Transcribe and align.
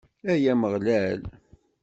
Ay 0.31 0.43
Ameɣlal! 0.51 1.21